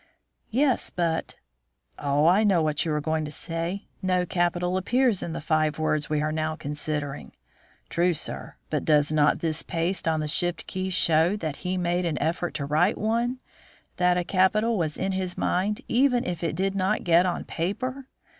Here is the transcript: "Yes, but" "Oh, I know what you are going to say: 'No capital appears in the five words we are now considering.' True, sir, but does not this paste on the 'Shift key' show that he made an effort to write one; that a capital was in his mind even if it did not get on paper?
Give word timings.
"Yes, 0.49 0.89
but" 0.89 1.35
"Oh, 1.99 2.25
I 2.25 2.43
know 2.43 2.63
what 2.63 2.83
you 2.85 2.91
are 2.95 2.99
going 3.01 3.23
to 3.23 3.29
say: 3.29 3.85
'No 4.01 4.25
capital 4.25 4.75
appears 4.75 5.21
in 5.21 5.33
the 5.33 5.39
five 5.41 5.77
words 5.77 6.09
we 6.09 6.23
are 6.23 6.31
now 6.31 6.55
considering.' 6.55 7.33
True, 7.87 8.15
sir, 8.15 8.55
but 8.71 8.83
does 8.83 9.11
not 9.11 9.41
this 9.41 9.61
paste 9.61 10.07
on 10.07 10.19
the 10.19 10.27
'Shift 10.27 10.65
key' 10.65 10.89
show 10.89 11.37
that 11.37 11.57
he 11.57 11.77
made 11.77 12.07
an 12.07 12.17
effort 12.17 12.55
to 12.55 12.65
write 12.65 12.97
one; 12.97 13.41
that 13.97 14.17
a 14.17 14.23
capital 14.23 14.75
was 14.75 14.97
in 14.97 15.11
his 15.11 15.37
mind 15.37 15.81
even 15.87 16.25
if 16.25 16.43
it 16.43 16.55
did 16.55 16.73
not 16.73 17.03
get 17.03 17.27
on 17.27 17.43
paper? 17.43 18.07